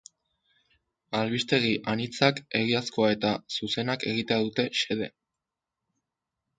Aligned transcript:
Albistegi 1.19 1.69
anitzak, 1.93 2.41
egiazkoa 2.61 3.13
eta 3.19 3.37
zuzenak 3.61 4.09
egitea 4.17 4.43
dute 4.49 4.69
xede. 4.83 5.15